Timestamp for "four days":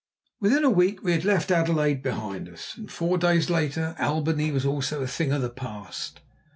2.91-3.51